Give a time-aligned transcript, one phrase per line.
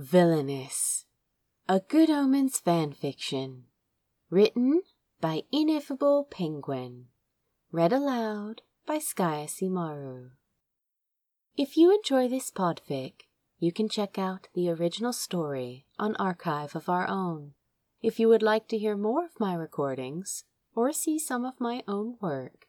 [0.00, 1.06] Villainous,
[1.68, 3.62] a Good Omens fanfiction,
[4.30, 4.82] written
[5.20, 7.06] by Ineffable Penguin,
[7.72, 10.30] read aloud by Skaya Simaru.
[11.56, 13.22] If you enjoy this podfic,
[13.58, 17.54] you can check out the original story on Archive of Our Own.
[18.00, 20.44] If you would like to hear more of my recordings
[20.76, 22.68] or see some of my own work,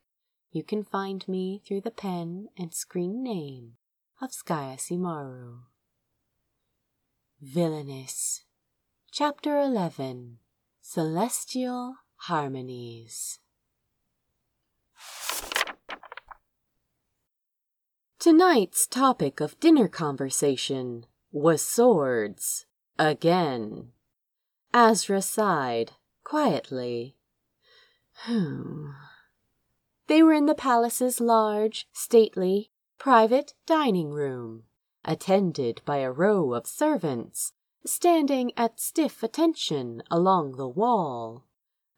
[0.52, 3.73] you can find me through the pen and screen name
[4.20, 5.68] of Skaya Simaru.
[7.41, 8.43] Villainous.
[9.14, 10.39] Chapter 11
[10.82, 13.39] Celestial Harmonies.
[18.19, 22.65] Tonight's topic of dinner conversation was swords
[22.97, 23.93] again.
[24.73, 25.93] Azra sighed
[26.25, 27.15] quietly.
[28.25, 28.89] Hmm.
[30.07, 34.64] They were in the palace's large, stately, private dining room,
[35.09, 37.52] attended by a row of servants
[37.83, 41.45] standing at stiff attention along the wall.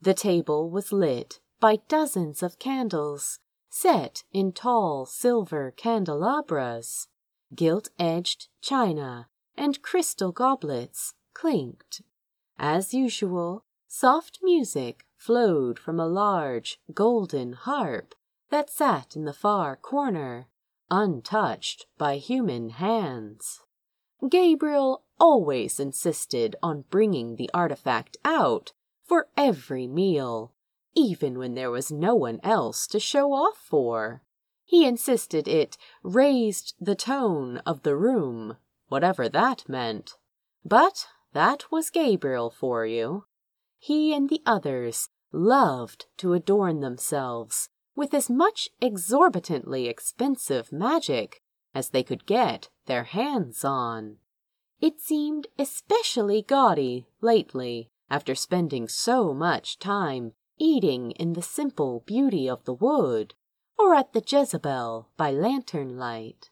[0.02, 7.08] The table was lit by dozens of candles set in tall silver candelabras.
[7.54, 9.28] Gilt-edged china
[9.58, 12.02] and crystal goblets clinked.
[12.58, 18.16] As usual, soft music flowed from a large golden harp
[18.50, 20.48] that sat in the far corner,
[20.92, 23.62] untouched by human hands.
[24.30, 30.54] Gabriel always insisted on bringing the artifact out for every meal,
[30.94, 34.22] even when there was no one else to show off for.
[34.66, 40.18] He insisted it raised the tone of the room, whatever that meant.
[40.64, 43.26] But that was Gabriel for you.
[43.80, 51.42] He and the others loved to adorn themselves with as much exorbitantly expensive magic
[51.74, 54.18] as they could get their hands on.
[54.80, 62.50] It seemed especially gaudy lately after spending so much time eating in the simple beauty
[62.50, 63.34] of the wood
[63.78, 66.50] or at the Jezebel by lantern light.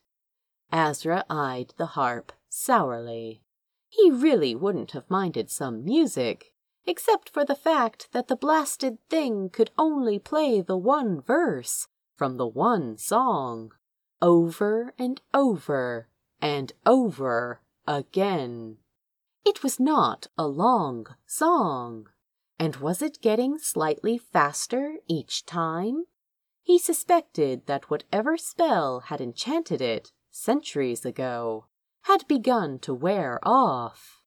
[0.72, 3.42] Azra eyed the harp sourly.
[3.88, 6.49] He really wouldn't have minded some music,
[6.86, 12.38] except for the fact that the blasted thing could only play the one verse from
[12.38, 13.72] the one song,
[14.22, 16.08] over and over
[16.42, 18.78] and over again.
[19.46, 22.08] It was not a long song.
[22.60, 26.04] And was it getting slightly faster each time?
[26.62, 31.66] He suspected that whatever spell had enchanted it centuries ago
[32.04, 34.19] had begun to wear off.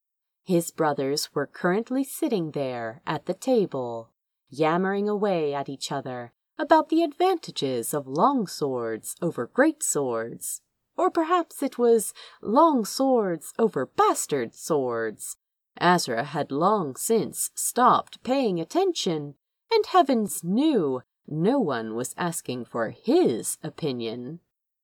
[0.43, 4.09] His brothers were currently sitting there at the table,
[4.49, 10.61] yammering away at each other about the advantages of long swords over great swords.
[10.97, 15.37] Or perhaps it was long swords over bastard swords.
[15.79, 19.35] Azra had long since stopped paying attention,
[19.71, 24.39] and heavens knew no one was asking for his opinion.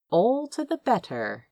[0.09, 1.47] All to the better.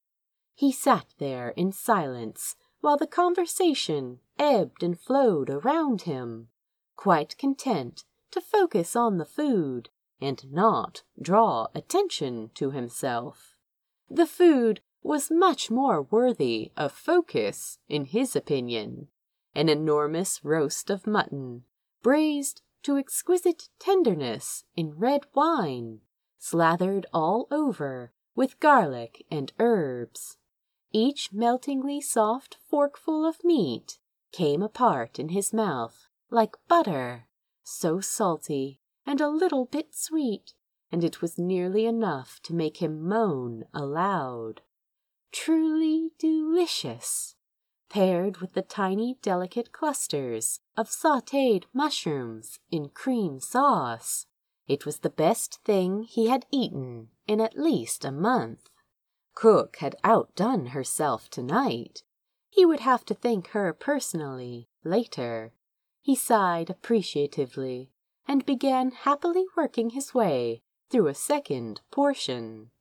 [0.55, 6.47] He sat there in silence while the conversation ebbed and flowed around him,
[6.95, 9.89] quite content to focus on the food
[10.21, 13.55] and not draw attention to himself.
[14.09, 19.07] The food was much more worthy of focus, in his opinion.
[19.55, 21.63] An enormous roast of mutton,
[22.03, 26.01] braised to exquisite tenderness in red wine,
[26.37, 30.37] slathered all over with garlic and herbs.
[30.91, 33.99] Each meltingly soft forkful of meat
[34.31, 37.27] came apart in his mouth like butter,
[37.63, 40.53] so salty and a little bit sweet,
[40.91, 44.61] and it was nearly enough to make him moan aloud.
[45.31, 47.35] Truly delicious,
[47.89, 54.25] paired with the tiny delicate clusters of sautéed mushrooms in cream sauce.
[54.67, 58.69] It was the best thing he had eaten in at least a month.
[59.39, 62.01] Cook had outdone herself tonight.
[62.49, 65.53] He would have to thank her personally later.
[66.01, 67.91] He sighed appreciatively
[68.27, 72.71] and began happily working his way through a second portion.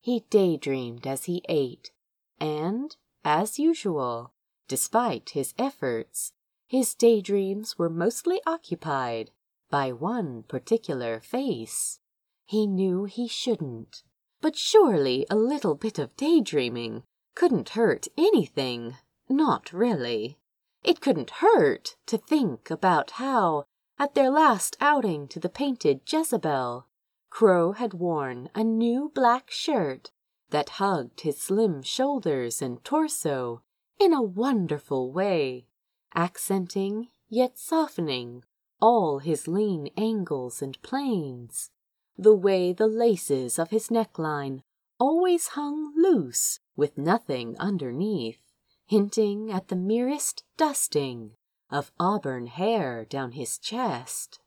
[0.00, 1.92] He daydreamed as he ate,
[2.40, 4.32] and, as usual,
[4.66, 6.32] despite his efforts,
[6.66, 9.30] his daydreams were mostly occupied
[9.70, 12.00] by one particular face.
[12.44, 14.02] He knew he shouldn't,
[14.42, 17.02] but surely a little bit of daydreaming
[17.34, 18.96] couldn't hurt anything.
[19.28, 20.36] Not really.
[20.84, 23.64] It couldn't hurt to think about how,
[23.98, 26.86] at their last outing to the painted Jezebel,
[27.30, 30.10] Crow had worn a new black shirt
[30.50, 33.62] that hugged his slim shoulders and torso
[33.98, 35.66] in a wonderful way,
[36.14, 38.44] accenting yet softening
[38.80, 41.70] all his lean angles and planes,
[42.16, 44.62] the way the laces of his neckline
[44.98, 48.38] always hung loose with nothing underneath,
[48.86, 51.32] hinting at the merest dusting
[51.70, 54.40] of auburn hair down his chest,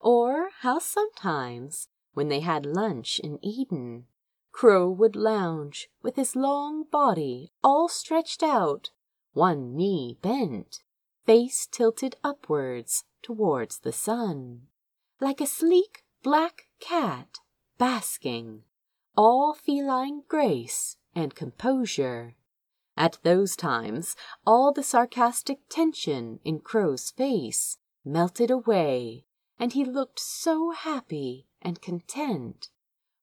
[0.00, 4.06] or how sometimes, when they had lunch in Eden,
[4.50, 8.90] Crow would lounge with his long body all stretched out,
[9.32, 10.82] one knee bent,
[11.24, 14.62] face tilted upwards towards the sun,
[15.20, 17.38] like a sleek black cat
[17.78, 18.64] basking,
[19.16, 22.34] all feline grace and composure.
[22.96, 29.24] At those times, all the sarcastic tension in Crow's face melted away,
[29.58, 32.70] and he looked so happy and content,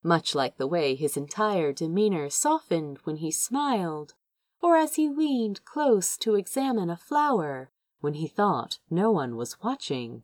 [0.02, 4.14] much like the way his entire demeanor softened when he smiled,
[4.62, 9.62] or as he leaned close to examine a flower when he thought no one was
[9.62, 10.24] watching.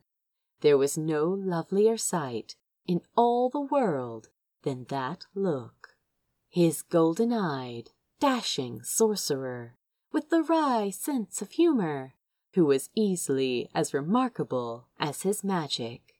[0.61, 2.55] There was no lovelier sight
[2.87, 4.29] in all the world
[4.63, 5.95] than that look.
[6.49, 9.75] His golden eyed, dashing sorcerer,
[10.11, 12.13] with the wry sense of humor,
[12.53, 16.15] who was easily as remarkable as his magic.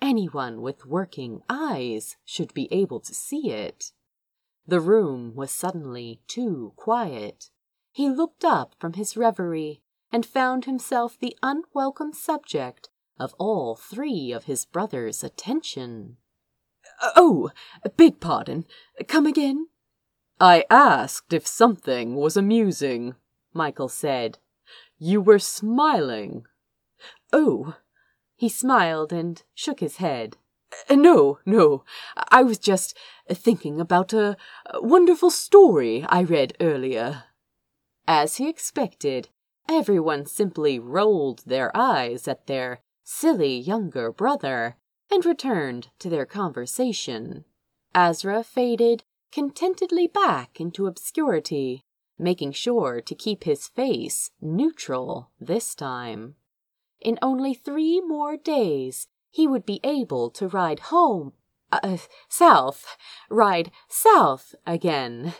[0.00, 3.92] Anyone with working eyes should be able to see it.
[4.66, 7.50] The room was suddenly too quiet.
[7.92, 12.88] He looked up from his reverie and found himself the unwelcome subject
[13.18, 16.16] of all three of his brothers' attention.
[17.02, 17.50] Uh, oh,
[17.96, 18.64] beg pardon.
[19.08, 19.68] Come again?
[20.40, 23.14] I asked if something was amusing,
[23.52, 24.38] Michael said.
[24.98, 26.44] You were smiling.
[27.32, 27.76] Oh,
[28.36, 30.36] he smiled and shook his head.
[30.90, 31.84] Uh, no, no,
[32.30, 32.96] I was just
[33.28, 34.36] thinking about a
[34.74, 37.24] wonderful story I read earlier.
[38.06, 39.28] As he expected,
[39.68, 44.76] Everyone simply rolled their eyes at their silly younger brother
[45.10, 47.44] and returned to their conversation.
[47.94, 51.84] Azra faded contentedly back into obscurity,
[52.18, 56.34] making sure to keep his face neutral this time.
[57.00, 61.32] In only three more days, he would be able to ride home,
[61.70, 61.98] uh,
[62.28, 62.96] south,
[63.28, 65.34] ride south again.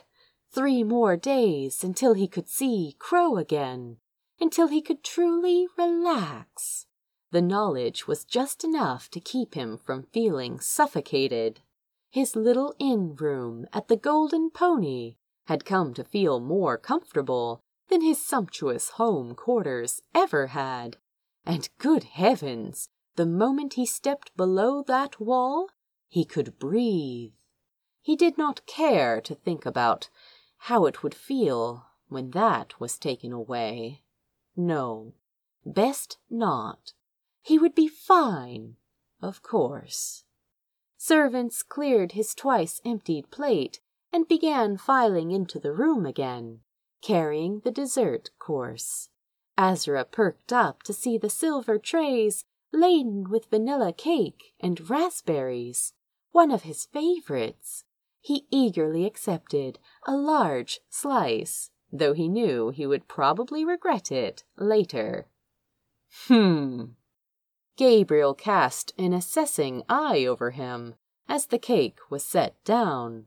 [0.52, 3.96] Three more days until he could see Crow again
[4.40, 6.86] until he could truly relax.
[7.34, 11.62] The knowledge was just enough to keep him from feeling suffocated.
[12.08, 15.16] His little inn room at the Golden Pony
[15.46, 20.98] had come to feel more comfortable than his sumptuous home quarters ever had.
[21.44, 25.70] And good heavens, the moment he stepped below that wall,
[26.06, 27.32] he could breathe.
[28.00, 30.08] He did not care to think about
[30.70, 34.04] how it would feel when that was taken away.
[34.54, 35.14] No,
[35.66, 36.92] best not.
[37.44, 38.76] He would be fine,
[39.20, 40.24] of course.
[40.96, 43.80] Servants cleared his twice emptied plate
[44.10, 46.60] and began filing into the room again,
[47.02, 49.10] carrying the dessert course.
[49.58, 55.92] Azra perked up to see the silver trays laden with vanilla cake and raspberries,
[56.32, 57.84] one of his favorites.
[58.20, 65.28] He eagerly accepted a large slice though he knew he would probably regret it later.
[66.26, 66.86] Hmm.
[67.76, 70.94] Gabriel cast an assessing eye over him
[71.28, 73.26] as the cake was set down.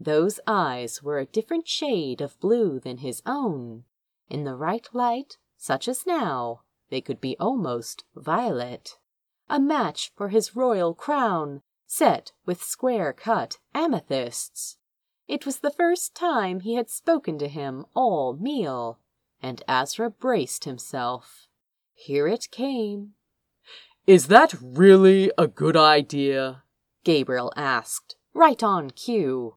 [0.00, 3.84] Those eyes were a different shade of blue than his own.
[4.28, 8.98] In the right light, such as now, they could be almost violet.
[9.48, 14.78] A match for his royal crown, set with square cut amethysts.
[15.28, 18.98] It was the first time he had spoken to him all meal,
[19.40, 21.46] and Azra braced himself.
[21.92, 23.14] Here it came.
[24.06, 26.62] Is that really a good idea?
[27.04, 29.56] Gabriel asked, right on cue.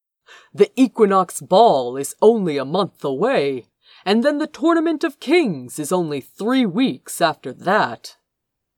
[0.54, 3.68] The Equinox Ball is only a month away,
[4.06, 8.18] and then the Tournament of Kings is only three weeks after that.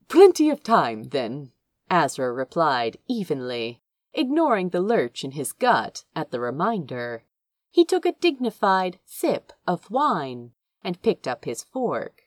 [0.07, 1.51] Plenty of time, then,
[1.89, 3.81] Azra replied evenly
[4.13, 7.23] ignoring the lurch in his gut at the reminder.
[7.69, 10.51] He took a dignified sip of wine
[10.83, 12.23] and picked up his fork.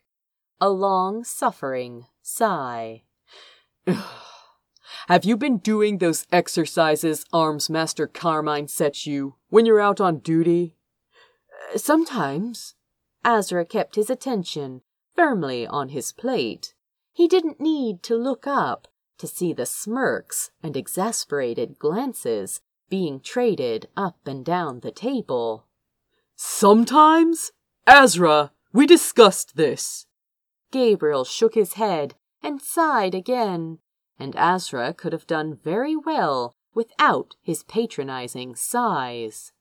[0.60, 3.02] A long suffering sigh.
[5.08, 10.18] Have you been doing those exercises Arms Master Carmine sets you when you're out on
[10.18, 10.76] duty?
[11.74, 12.74] Uh, sometimes.
[13.24, 14.82] Azra kept his attention
[15.14, 16.74] firmly on his plate.
[17.12, 23.88] He didn't need to look up to see the smirks and exasperated glances being traded
[23.96, 25.66] up and down the table.
[26.36, 27.52] Sometimes?
[27.86, 30.06] Azra, We discussed this.
[30.70, 33.78] Gabriel shook his head and sighed again,
[34.18, 39.52] and Azra could have done very well without his patronizing sighs.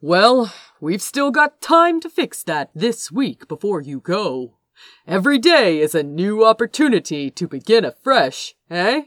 [0.00, 4.58] well, we've still got time to fix that this week before you go.
[5.06, 9.02] Every day is a new opportunity to begin afresh, eh?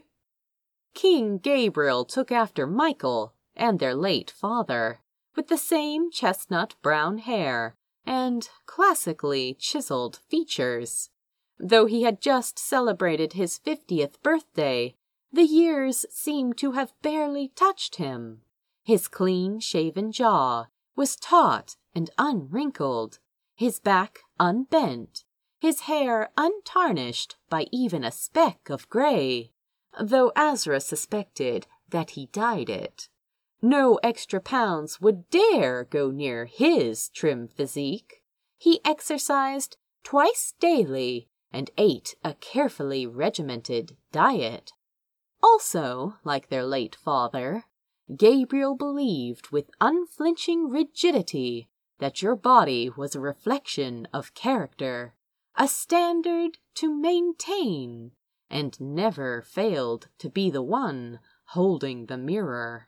[0.94, 5.01] King Gabriel took after Michael and their late father,
[5.36, 7.75] with the same chestnut brown hair
[8.06, 11.10] and classically chiseled features.
[11.60, 14.96] Though he had just celebrated his fiftieth birthday,
[15.32, 18.42] the years seemed to have barely touched him.
[18.84, 23.20] His clean shaven jaw was taut and unwrinkled,
[23.56, 25.25] his back unbent,
[25.60, 29.51] his hair untarnished by even a speck of gray,
[30.00, 33.10] though Azra suspected that he dyed it.
[33.62, 38.24] No extra pounds would dare go near his trim physique.
[38.58, 44.72] He exercised twice daily and ate a carefully regimented diet.
[45.41, 47.65] Also, like their late father,
[48.15, 55.13] Gabriel believed with unflinching rigidity that your body was a reflection of character,
[55.56, 58.12] a standard to maintain,
[58.50, 62.88] and never failed to be the one holding the mirror.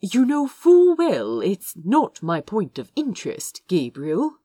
[0.00, 4.38] You know full well it's not my point of interest, Gabriel,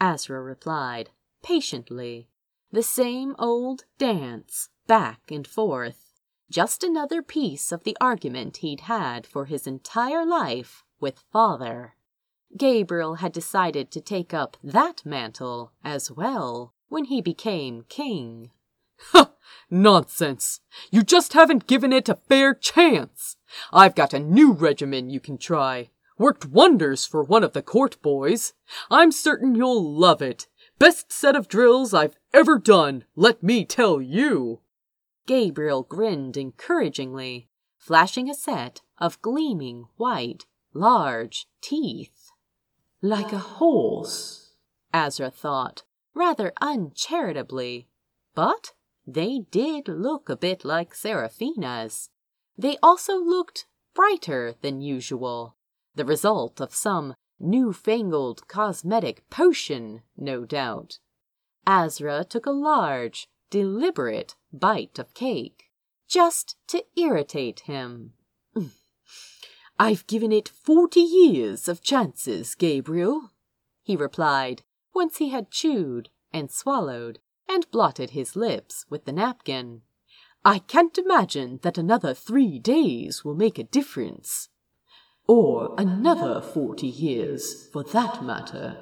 [0.00, 1.10] Azra replied,
[1.42, 2.28] patiently.
[2.74, 6.10] The same old dance, back and forth.
[6.50, 11.94] Just another piece of the argument he'd had for his entire life with father.
[12.58, 18.50] Gabriel had decided to take up that mantle as well when he became king.
[19.12, 19.30] Ha!
[19.70, 20.58] Nonsense!
[20.90, 23.36] You just haven't given it a fair chance.
[23.72, 25.90] I've got a new regimen you can try.
[26.18, 28.52] Worked wonders for one of the court boys.
[28.90, 30.48] I'm certain you'll love it.
[30.84, 34.60] Best set of drills I've ever done, let me tell you.
[35.26, 37.48] Gabriel grinned encouragingly,
[37.78, 42.30] flashing a set of gleaming white, large teeth.
[43.00, 44.56] Like a horse,
[44.92, 47.88] Azra thought, rather uncharitably.
[48.34, 48.74] But
[49.06, 52.10] they did look a bit like Seraphina's.
[52.58, 53.64] They also looked
[53.94, 55.56] brighter than usual,
[55.94, 60.98] the result of some newfangled cosmetic potion, no doubt.
[61.66, 65.70] Azra took a large, deliberate bite of cake,
[66.08, 68.12] just to irritate him.
[69.78, 73.30] I've given it forty years of chances, Gabriel,
[73.82, 74.62] he replied,
[74.94, 79.82] once he had chewed and swallowed and blotted his lips with the napkin.
[80.44, 84.48] I can't imagine that another three days will make a difference.
[85.26, 88.76] Or another forty years, for that matter.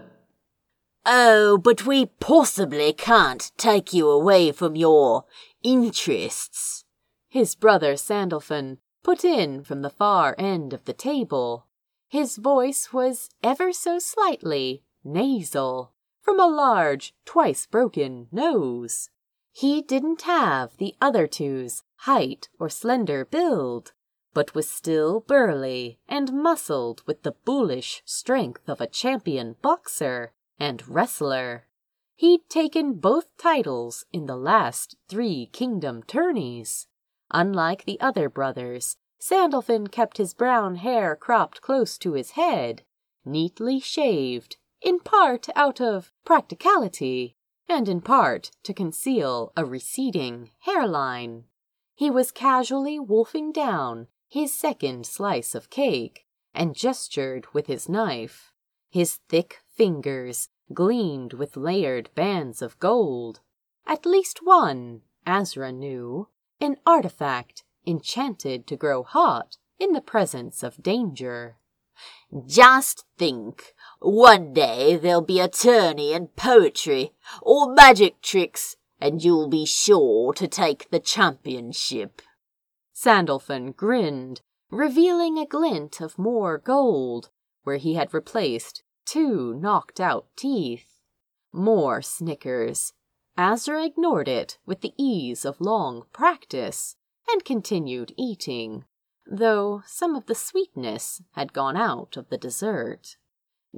[1.05, 5.25] Oh, but we possibly can't take you away from your
[5.63, 6.85] interests,
[7.29, 11.67] his brother Sandalphon put in from the far end of the table.
[12.09, 19.11] His voice was ever so slightly nasal from a large, twice broken nose.
[19.51, 23.93] He didn't have the other two's height or slender build,
[24.35, 30.89] but was still burly and muscled with the bullish strength of a champion boxer and
[30.89, 31.67] wrestler.
[32.17, 36.87] He'd taken both titles in the last three kingdom tourneys.
[37.31, 42.83] Unlike the other brothers, Sandalphon kept his brown hair cropped close to his head,
[43.25, 47.37] neatly shaved, in part out of practicality,
[47.69, 51.45] and in part to conceal a receding hairline.
[51.95, 56.25] He was casually wolfing down his second slice of cake
[56.55, 58.51] and gestured with his knife.
[58.89, 63.41] His thick fingers gleamed with layered bands of gold.
[63.87, 66.29] At least one, Azra knew,
[66.63, 71.57] an artifact enchanted to grow hot in the presence of danger.
[72.47, 77.13] Just think, one day there'll be a tourney in poetry
[77.43, 82.23] or magic tricks, and you'll be sure to take the championship.
[83.03, 87.31] Sandalphon grinned, revealing a glint of more gold
[87.65, 91.01] where he had replaced two knocked out teeth.
[91.53, 92.93] More snickers.
[93.37, 96.95] Azra ignored it with the ease of long practice
[97.29, 98.85] and continued eating,
[99.27, 103.17] though some of the sweetness had gone out of the dessert.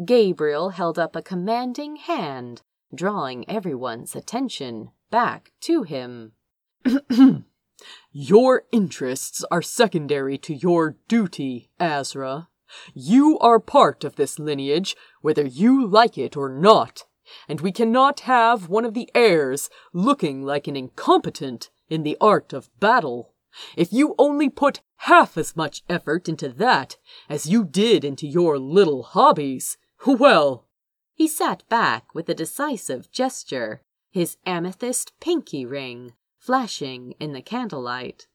[0.05, 2.61] Gabriel held up a commanding hand,
[2.95, 6.33] drawing everyone's attention back to him.
[8.13, 12.49] your interests are secondary to your duty, Azra,
[12.95, 17.05] You are part of this lineage, whether you like it or not,
[17.49, 22.53] and we cannot have one of the heirs looking like an incompetent in the art
[22.53, 23.33] of battle.
[23.77, 26.97] If you only put half as much effort into that
[27.29, 29.77] as you did into your little hobbies,
[30.07, 30.67] well.
[31.15, 36.15] He sat back with a decisive gesture, his amethyst pinky ring
[36.45, 38.27] flashing in the candlelight.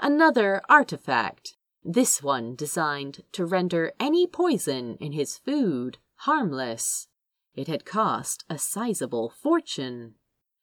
[0.00, 7.08] Another artifact, this one designed to render any poison in his food harmless.
[7.54, 10.14] It had cost a sizable fortune.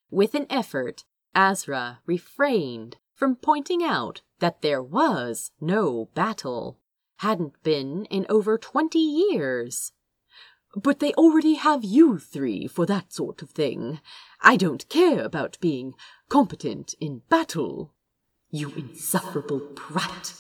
[0.10, 1.04] With an effort,
[1.36, 6.80] Azra refrained from pointing out that there was no battle.
[7.18, 9.92] Hadn't been in over twenty years.
[10.76, 14.02] But they already have you three for that sort of thing.
[14.42, 15.94] I don't care about being
[16.30, 17.94] competent in battle.
[18.50, 20.34] You insufferable prat!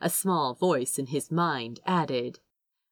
[0.00, 2.38] a small voice in his mind added.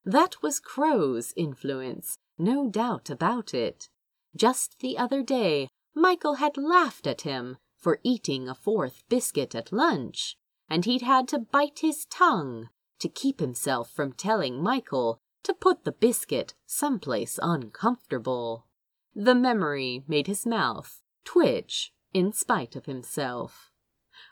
[0.04, 3.88] That was Crow's influence, no doubt about it.
[4.36, 9.72] Just the other day, Michael had laughed at him for eating a fourth biscuit at
[9.72, 10.36] lunch,
[10.68, 12.68] and he'd had to bite his tongue
[12.98, 18.66] to keep himself from telling Michael to put the biscuit someplace uncomfortable.
[19.14, 23.70] The memory made his mouth twitch in spite of himself.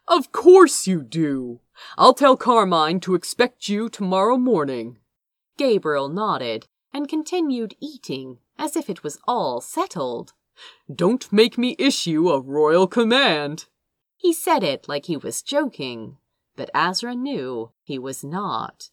[0.08, 1.60] Of course you do.
[1.98, 4.98] I'll tell Carmine to expect you tomorrow morning.
[5.56, 10.32] Gabriel nodded and continued eating as if it was all settled.
[10.92, 13.66] Don't make me issue a royal command.
[14.16, 16.16] He said it like he was joking,
[16.56, 18.90] but Azra knew he was not.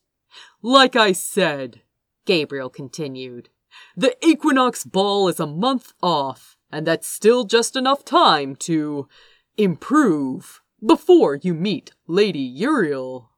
[0.62, 1.82] Like I said,
[2.26, 3.50] Gabriel continued,
[3.96, 9.08] the equinox ball is a month off, and that's still just enough time to
[9.58, 13.30] improve before you meet Lady Uriel.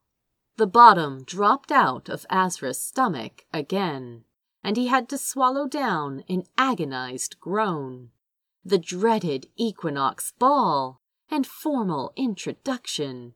[0.58, 4.24] The bottom dropped out of Azra's stomach again,
[4.63, 8.12] and he had to swallow down an agonized groan.
[8.63, 13.34] The dreaded equinox ball and formal introduction.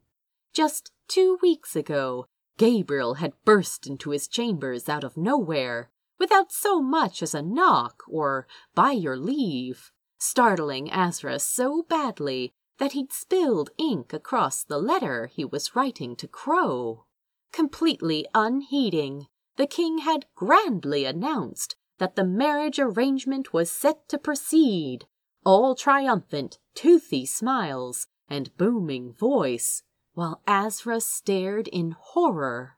[0.53, 2.25] Just two weeks ago,
[2.57, 8.03] Gabriel had burst into his chambers out of nowhere, without so much as a knock
[8.07, 15.27] or by your leave, startling Azra so badly that he'd spilled ink across the letter
[15.27, 17.05] he was writing to Crow.
[17.51, 25.05] Completely unheeding, the king had grandly announced that the marriage arrangement was set to proceed,
[25.45, 32.77] all triumphant, toothy smiles and booming voice, while Azra stared in horror.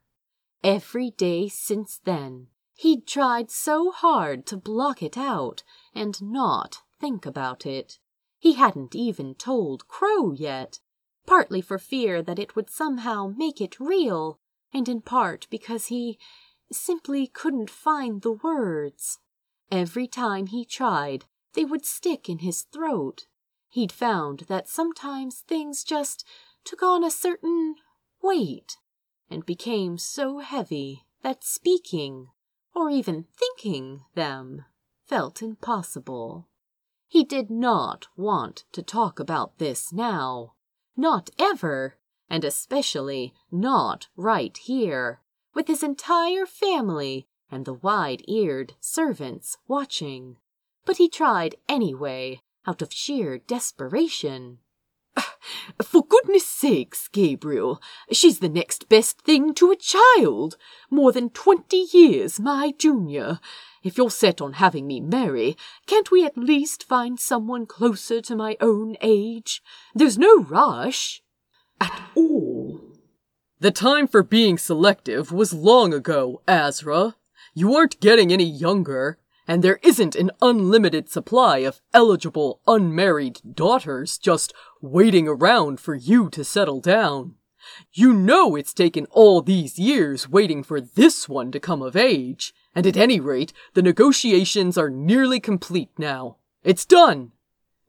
[0.64, 2.48] Every day since then,
[2.82, 5.62] he'd tried so hard to block it out
[5.94, 8.00] and not think about it.
[8.40, 10.80] He hadn't even told Crow yet,
[11.28, 14.40] partly for fear that it would somehow make it real,
[14.74, 16.18] and in part because he
[16.72, 19.20] simply couldn't find the words.
[19.72, 23.28] Every time he tried, they would stick in his throat.
[23.70, 26.26] He'd found that sometimes things just
[26.66, 27.76] took on a certain
[28.24, 28.78] weight
[29.30, 32.30] and became so heavy that speaking
[32.76, 34.66] or even thinking them
[35.06, 36.48] felt impossible.
[37.08, 40.54] He did not want to talk about this now.
[40.96, 41.98] Not ever
[42.32, 45.20] and especially not right here,
[45.54, 50.38] with his entire family and the wide eared servants watching.
[50.86, 54.60] But he tried anyway, out of sheer desperation.
[55.84, 60.58] For goodness sakes, Gabriel, she's the next best thing to a child,
[60.90, 63.40] more than twenty years my junior.
[63.84, 68.36] If you're set on having me marry, can't we at least find someone closer to
[68.36, 69.62] my own age?
[69.96, 71.24] There's no rush
[71.80, 72.80] at all.
[73.60, 77.16] The time for being selective was long ago, Azra.
[77.54, 79.18] You aren't getting any younger,
[79.52, 86.30] and there isn't an unlimited supply of eligible unmarried daughters just waiting around for you
[86.30, 87.36] to settle down.
[87.92, 92.54] You know it's taken all these years waiting for this one to come of age,
[92.74, 96.38] and at any rate, the negotiations are nearly complete now.
[96.64, 97.34] It's done.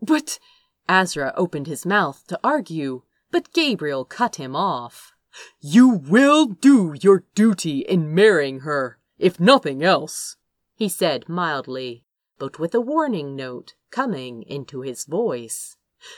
[0.01, 0.40] But
[0.88, 5.12] Azra opened his mouth to argue, but Gabriel cut him off.
[5.61, 10.38] You will do your duty in marrying her, if nothing else,
[10.83, 12.05] he said mildly,
[12.40, 15.77] but with a warning note coming into his voice.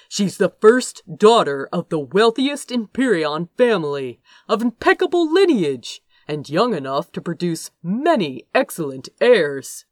[0.08, 7.12] She's the first daughter of the wealthiest Empyrean family, of impeccable lineage, and young enough
[7.12, 9.84] to produce many excellent heirs.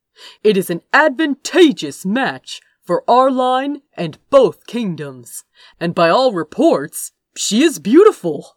[0.43, 5.45] It is an advantageous match for our line and both kingdoms,
[5.79, 8.57] and by all reports, she is beautiful.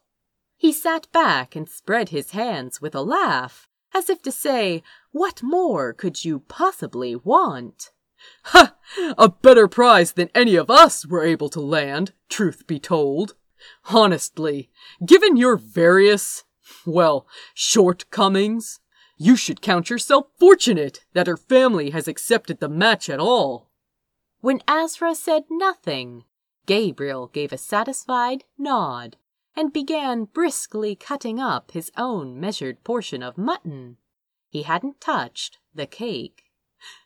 [0.56, 4.84] He sat back and spread his hands with a laugh, as if to say,
[5.16, 7.92] what more could you possibly want?
[8.44, 8.76] Ha!
[9.18, 13.34] A better prize than any of us were able to land, truth be told.
[13.90, 14.70] Honestly,
[15.06, 16.44] given your various,
[16.86, 18.82] well, shortcomings,
[19.18, 23.72] you should count yourself fortunate that her family has accepted the match at all.
[24.42, 26.26] When Azra said nothing,
[26.66, 29.16] Gabriel gave a satisfied nod
[29.56, 33.96] and began briskly cutting up his own measured portion of mutton.
[34.50, 36.44] He hadn't touched the cake.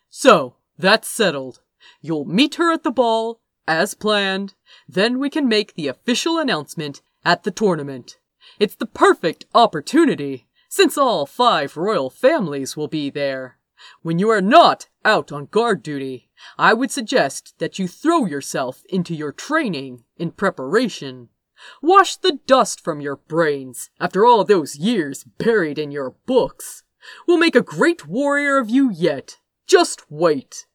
[0.08, 1.60] So, that's settled.
[2.00, 4.54] You'll meet her at the ball, as planned.
[4.88, 8.18] Then we can make the official announcement at the tournament.
[8.58, 13.58] It's the perfect opportunity, since all five royal families will be there.
[14.02, 18.82] When you are not out on guard duty, I would suggest that you throw yourself
[18.88, 21.28] into your training in preparation.
[21.82, 26.82] Wash the dust from your brains after all those years buried in your books.
[27.26, 29.38] We'll make a great warrior of you yet.
[29.66, 30.66] Just wait.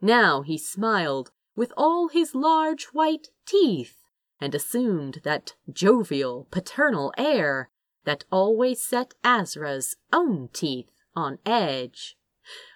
[0.00, 3.96] Now he smiled with all his large white teeth
[4.40, 7.70] and assumed that jovial paternal air
[8.04, 12.16] that always set Azra's own teeth on edge.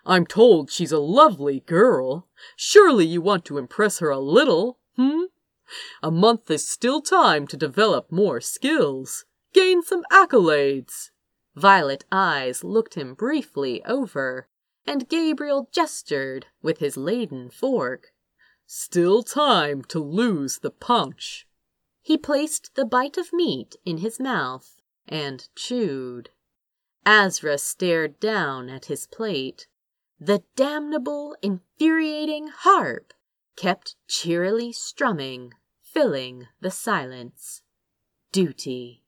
[0.05, 2.29] I'm told she's a lovely girl.
[2.55, 5.25] Surely you want to impress her a little, hmm?
[6.03, 11.11] A month is still time to develop more skills, gain some accolades.
[11.57, 14.47] Violet eyes looked him briefly over,
[14.87, 18.13] and Gabriel gestured with his laden fork.
[18.67, 21.49] Still time to lose the punch.
[22.03, 26.29] He placed the bite of meat in his mouth and chewed.
[27.07, 29.67] Azra stared down at his plate.
[30.21, 33.15] The damnable, infuriating harp
[33.57, 37.63] kept cheerily strumming, filling the silence.
[38.31, 39.05] Duty.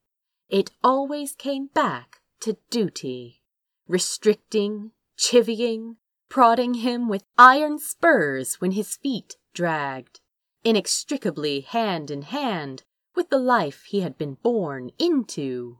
[0.49, 3.43] It always came back to duty,
[3.87, 5.97] restricting, chivying,
[6.29, 10.21] prodding him with iron spurs when his feet dragged,
[10.65, 15.79] inextricably hand in hand with the life he had been born into,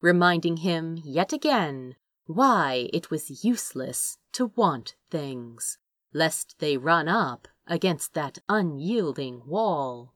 [0.00, 5.78] reminding him yet again why it was useless to want things,
[6.12, 10.14] lest they run up against that unyielding wall.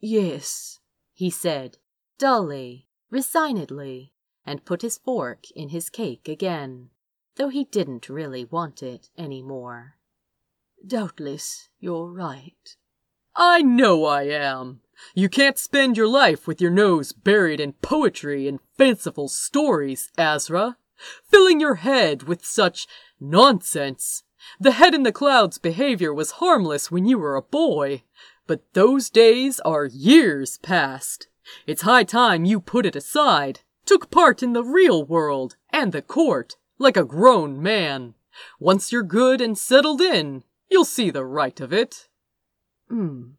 [0.00, 0.80] Yes,
[1.12, 1.78] he said,
[2.18, 4.12] dully, resignedly,
[4.44, 6.90] and put his fork in his cake again,
[7.36, 9.96] though he didn't really want it any more.
[10.86, 12.76] Doubtless you're right.
[13.36, 14.80] I know I am.
[15.14, 20.76] You can't spend your life with your nose buried in poetry and fanciful stories, Azra,
[21.30, 22.86] filling your head with such
[23.20, 24.24] nonsense.
[24.60, 28.02] The head in the clouds behavior was harmless when you were a boy,
[28.46, 31.28] but those days are years past.
[31.66, 33.60] It's high time you put it aside,
[33.92, 38.14] took part in the real world and the court, like a grown man.
[38.58, 42.08] Once you're good and settled in, you'll see the right of it.
[42.88, 43.32] Hmm.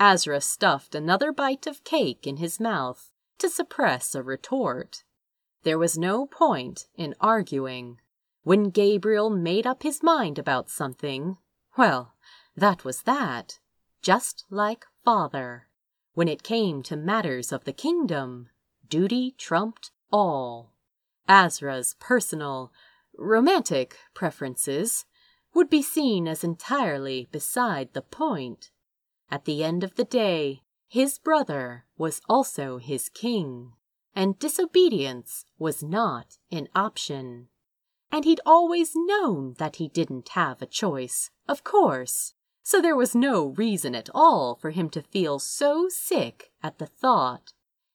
[0.00, 5.04] Azra stuffed another bite of cake in his mouth to suppress a retort.
[5.62, 7.98] There was no point in arguing.
[8.44, 11.36] When Gabriel made up his mind about something,
[11.76, 12.14] well,
[12.56, 13.58] that was that.
[14.00, 15.68] Just like father.
[16.14, 18.48] When it came to matters of the kingdom,
[18.88, 20.72] duty trumped all.
[21.28, 22.72] Azra's personal,
[23.16, 25.04] romantic preferences
[25.54, 28.70] would be seen as entirely beside the point.
[29.30, 33.72] At the end of the day, his brother was also his king,
[34.14, 37.48] and disobedience was not an option.
[38.10, 43.14] And he'd always known that he didn't have a choice, of course, so there was
[43.14, 47.52] no reason at all for him to feel so sick at the thought.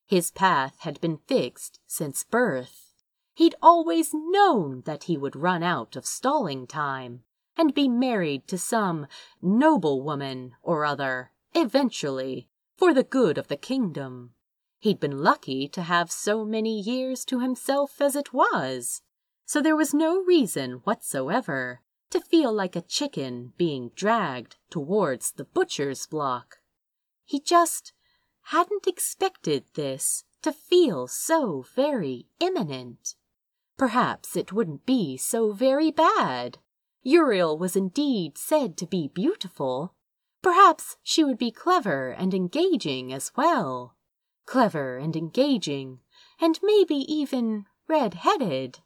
[0.07, 2.93] His path had been fixed since birth.
[3.33, 7.23] He'd always known that he would run out of stalling time
[7.57, 9.07] and be married to some
[9.41, 14.31] noble woman or other, eventually, for the good of the kingdom.
[14.79, 19.01] He'd been lucky to have so many years to himself as it was,
[19.45, 25.43] so there was no reason whatsoever to feel like a chicken being dragged towards the
[25.43, 26.59] butcher's block.
[27.25, 27.91] He just
[28.51, 33.15] hadn't expected this to feel so very imminent.
[33.77, 36.57] Perhaps it wouldn't be so very bad.
[37.03, 39.93] Uriel was indeed said to be beautiful.
[40.41, 43.95] Perhaps she would be clever and engaging as well.
[44.45, 45.99] Clever and engaging,
[46.39, 48.79] and maybe even red-headed.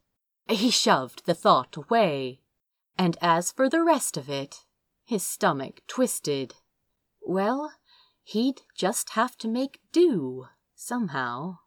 [0.50, 2.41] He shoved the thought away.
[2.97, 4.65] And as for the rest of it,
[5.06, 6.56] his stomach twisted.
[7.21, 7.74] Well,
[8.32, 11.58] he'd just have to make do, somehow.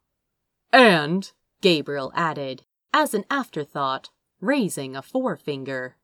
[0.71, 4.09] And, Gabriel added, as an afterthought,
[4.41, 5.97] raising a forefinger.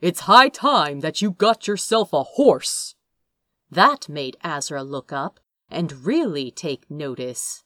[0.00, 2.94] It's high time that you got yourself a horse.
[3.70, 7.64] That made Azra look up and really take notice.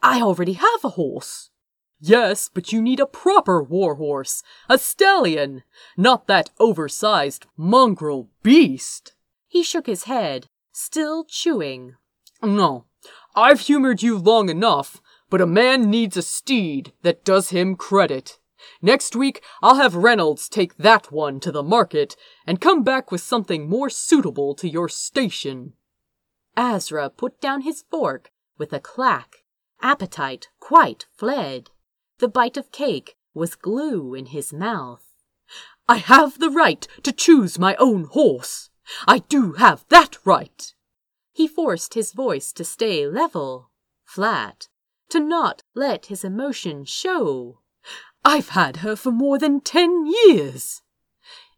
[0.00, 1.50] I already have a horse.
[1.98, 5.64] Yes, but you need a proper war horse, a stallion,
[5.96, 9.14] not that oversized mongrel beast.
[9.48, 11.94] He shook his head, still chewing.
[12.42, 12.86] No,
[13.34, 18.38] I've humored you long enough, but a man needs a steed that does him credit.
[18.82, 23.20] Next week, I'll have Reynolds take that one to the market and come back with
[23.20, 25.74] something more suitable to your station.
[26.56, 29.44] Azra put down his fork with a clack.
[29.82, 31.70] Appetite quite fled.
[32.18, 35.04] The bite of cake was glue in his mouth.
[35.88, 38.70] I have the right to choose my own horse.
[39.06, 40.72] I do have that right.
[41.32, 43.70] He forced his voice to stay level,
[44.04, 44.68] flat,
[45.10, 47.60] to not let his emotion show.
[48.24, 50.82] I've had her for more than ten years.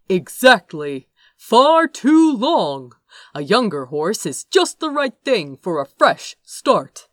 [0.09, 1.09] Exactly.
[1.37, 2.93] Far too long.
[3.35, 7.09] A younger horse is just the right thing for a fresh start.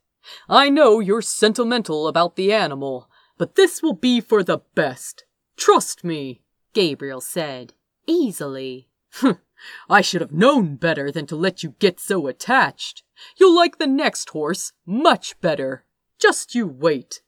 [0.48, 5.26] I know you're sentimental about the animal, but this will be for the best.
[5.58, 6.42] Trust me,
[6.74, 7.74] Gabriel said,
[8.08, 8.90] easily.
[9.90, 13.04] I should have known better than to let you get so attached.
[13.38, 15.86] You'll like the next horse much better.
[16.20, 17.22] Just you wait.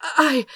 [0.00, 0.46] I.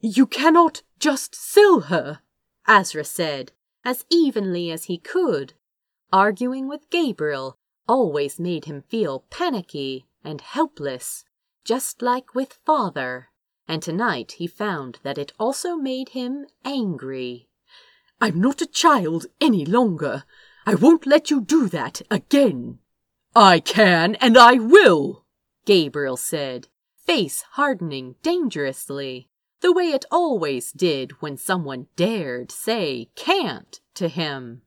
[0.00, 2.20] You cannot just sell her,
[2.66, 3.52] Azra said,
[3.84, 5.54] as evenly as he could.
[6.12, 7.56] Arguing with Gabriel
[7.88, 11.24] always made him feel panicky and helpless,
[11.64, 13.28] just like with father,
[13.66, 17.48] and tonight he found that it also made him angry.
[18.20, 20.24] I'm not a child any longer.
[20.66, 22.78] I won't let you do that again.
[23.36, 25.24] I can and I will,
[25.66, 29.28] Gabriel said, face hardening dangerously,
[29.60, 34.62] the way it always did when someone dared say can't to him.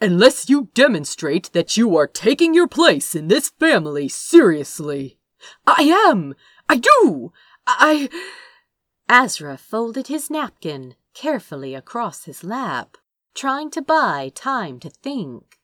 [0.00, 5.18] Unless you demonstrate that you are taking your place in this family seriously.
[5.66, 6.34] I am!
[6.68, 7.32] I do!
[7.66, 8.08] I.
[9.08, 12.96] Azra folded his napkin carefully across his lap,
[13.34, 15.58] trying to buy time to think.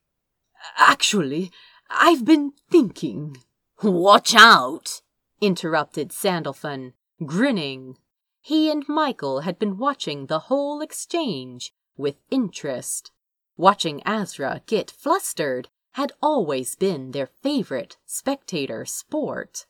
[0.77, 1.51] Actually,
[1.91, 3.39] I've been thinking.
[3.83, 5.03] Watch out!
[5.41, 7.97] interrupted Sandalphon, grinning.
[8.41, 13.13] He and Michael had been watching the whole exchange with interest.
[13.57, 19.67] Watching Azra get flustered had always been their favorite spectator sport.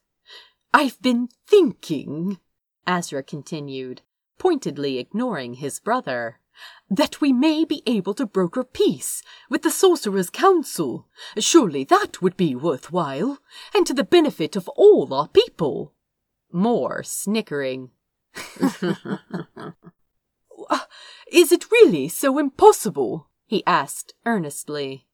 [0.72, 2.38] I've been thinking,
[2.86, 4.02] Azra continued,
[4.38, 6.40] pointedly ignoring his brother,
[6.90, 11.06] that we may be able to broker peace with the Sorcerer's Council.
[11.38, 13.38] Surely that would be worthwhile,
[13.74, 15.94] and to the benefit of all our people.
[16.52, 17.90] More snickering.
[20.68, 20.80] Uh,
[21.30, 23.28] is it really so impossible?
[23.46, 25.06] he asked earnestly.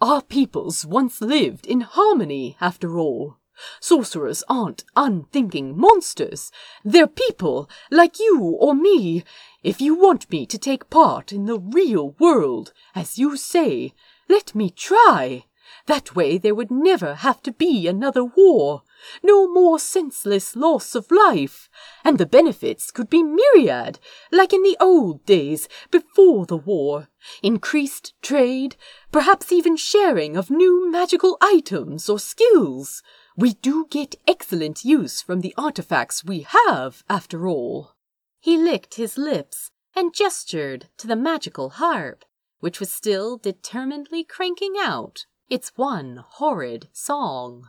[0.00, 3.38] Our peoples once lived in harmony, after all.
[3.80, 6.50] Sorcerers aren't unthinking monsters.
[6.84, 9.24] They're people like you or me.
[9.62, 13.92] If you want me to take part in the real world, as you say,
[14.28, 15.44] let me try.
[15.86, 18.82] That way there would never have to be another war,
[19.22, 21.68] no more senseless loss of life,
[22.04, 23.98] and the benefits could be myriad,
[24.30, 27.08] like in the old days before the war.
[27.42, 28.76] Increased trade,
[29.10, 33.02] perhaps even sharing of new magical items or skills.
[33.36, 37.92] We do get excellent use from the artifacts we have, after all.
[38.40, 42.24] He licked his lips and gestured to the magical harp,
[42.60, 47.68] which was still determinedly cranking out its one horrid song.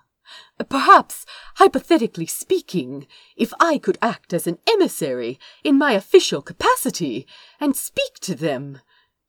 [0.69, 7.27] Perhaps, hypothetically speaking, if I could act as an emissary in my official capacity
[7.59, 8.79] and speak to them.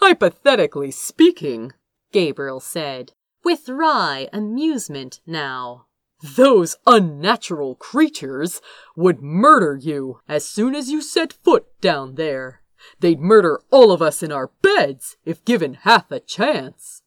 [0.00, 1.72] hypothetically speaking,
[2.12, 3.12] Gabriel said,
[3.44, 5.86] with wry amusement now.
[6.22, 8.60] Those unnatural creatures
[8.94, 12.62] would murder you as soon as you set foot down there.
[13.00, 17.02] They'd murder all of us in our beds if given half a chance.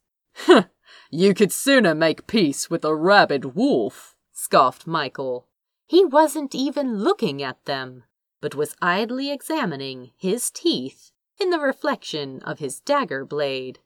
[1.12, 5.48] you could sooner make peace with a rabid wolf, scoffed Michael.
[5.86, 8.04] He wasn't even looking at them,
[8.42, 13.80] but was idly examining his teeth in the reflection of his dagger blade.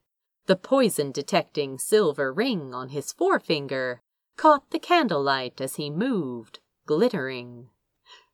[0.48, 4.02] The poison detecting silver ring on his forefinger
[4.38, 7.70] caught the candlelight as he moved, glittering.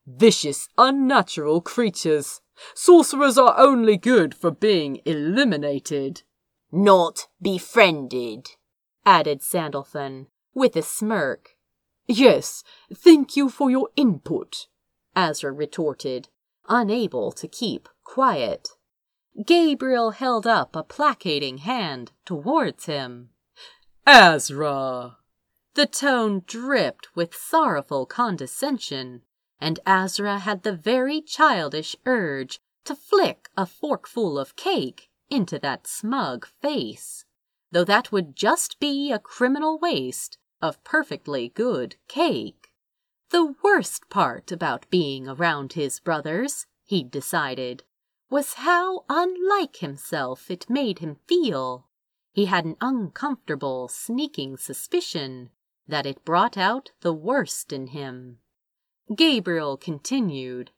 [0.05, 2.41] Vicious, unnatural creatures.
[2.75, 6.21] Sorcerers are only good for being eliminated.
[6.71, 8.49] Not befriended,
[9.05, 11.55] added Sandalphon, with a smirk.
[12.05, 14.67] Yes, thank you for your input,
[15.15, 16.29] Azra retorted,
[16.67, 18.69] unable to keep quiet.
[19.45, 23.29] Gabriel held up a placating hand towards him.
[24.05, 25.17] Azra!
[25.73, 29.23] The tone dripped with sorrowful condescension,
[29.59, 35.87] and Azra had the very childish urge to flick a forkful of cake into that
[35.87, 37.25] smug face,
[37.71, 42.71] though that would just be a criminal waste of perfectly good cake.
[43.31, 47.83] The worst part about being around his brothers, he'd decided,
[48.33, 51.85] was how unlike himself it made him feel.
[52.31, 55.51] He had an uncomfortable, sneaking suspicion
[55.87, 58.39] that it brought out the worst in him.
[59.15, 60.71] Gabriel continued,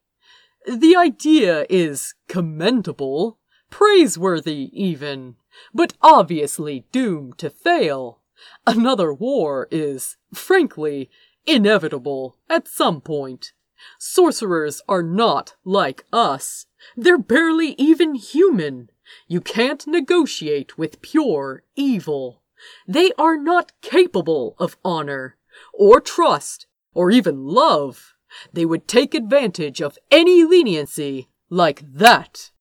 [0.68, 3.40] The idea is commendable,
[3.70, 5.38] praiseworthy even,
[5.74, 8.20] but obviously doomed to fail.
[8.68, 11.10] Another war is, frankly,
[11.46, 13.54] inevitable at some point.
[14.00, 16.66] Sorcerers are not like us.
[16.96, 18.90] They're barely even human.
[19.28, 22.42] You can't negotiate with pure evil.
[22.88, 25.38] They are not capable of honor,
[25.74, 28.14] or trust, or even love.
[28.52, 32.52] They would take advantage of any leniency like that.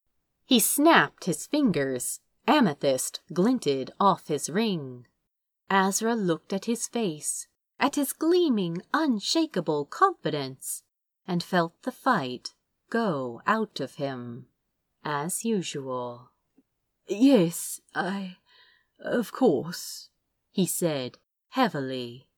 [0.47, 2.21] He snapped his fingers.
[2.47, 5.07] Amethyst glinted off his ring.
[5.71, 7.49] Azra looked at his face,
[7.81, 10.83] at his gleaming, unshakable confidence,
[11.27, 12.55] and felt the fight
[12.91, 14.47] go out of him,
[15.05, 16.31] as usual.
[17.09, 18.37] Yes, I.
[18.99, 20.11] Of course,
[20.51, 21.19] he said
[21.51, 22.29] heavily.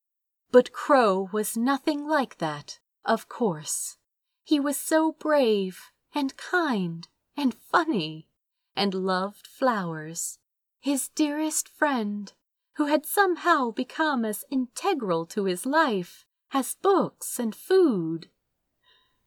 [0.51, 3.99] But Crow was nothing like that, of course.
[4.43, 8.29] He was so brave and kind and funny
[8.75, 10.39] and loved flowers,
[10.81, 12.33] his dearest friend,
[12.77, 18.29] who had somehow become as integral to his life as books and food.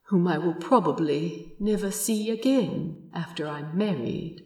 [0.10, 4.44] Whom I will probably never see again after I'm married.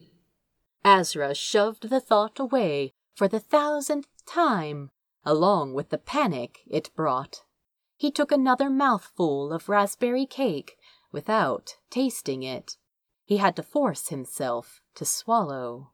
[0.84, 4.90] Azra shoved the thought away for the thousandth time,
[5.24, 7.44] along with the panic it brought.
[7.96, 10.76] He took another mouthful of raspberry cake
[11.10, 12.76] without tasting it.
[13.24, 15.92] He had to force himself to swallow.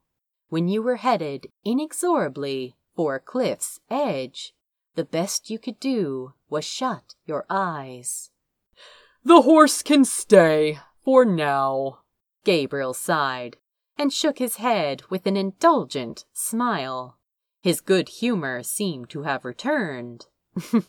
[0.48, 4.52] When you were headed inexorably for a cliff's edge,
[4.96, 8.29] the best you could do was shut your eyes.
[9.24, 12.00] The horse can stay for now.
[12.44, 13.58] Gabriel sighed
[13.98, 17.18] and shook his head with an indulgent smile.
[17.60, 20.26] His good humor seemed to have returned.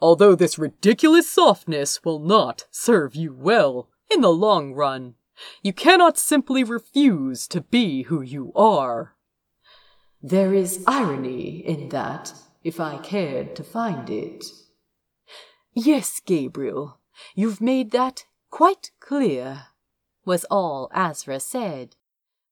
[0.00, 5.16] Although this ridiculous softness will not serve you well in the long run,
[5.62, 9.16] you cannot simply refuse to be who you are.
[10.22, 14.44] There is irony in that, if I cared to find it.
[15.74, 17.00] Yes, Gabriel,
[17.34, 19.66] you've made that quite clear,
[20.24, 21.96] was all Azra said.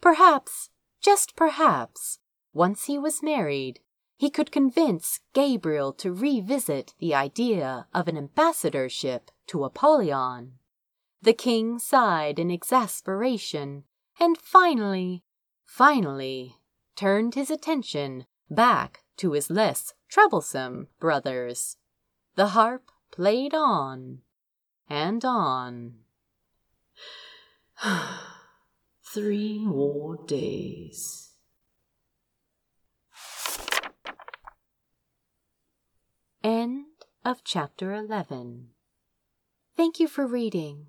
[0.00, 2.18] Perhaps, just perhaps,
[2.52, 3.80] once he was married,
[4.16, 10.52] he could convince Gabriel to revisit the idea of an ambassadorship to Apollyon.
[11.22, 13.84] The king sighed in exasperation
[14.18, 15.22] and finally,
[15.64, 16.56] finally,
[16.96, 21.76] turned his attention back to his less troublesome brothers.
[22.34, 24.20] The harp played on
[24.90, 25.94] and on.
[29.14, 31.30] Three more days.
[36.42, 36.86] End
[37.24, 38.70] of chapter 11.
[39.76, 40.86] Thank you for reading.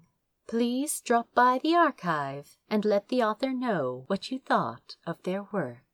[0.47, 5.43] Please drop by the archive and let the author know what you thought of their
[5.43, 5.90] work.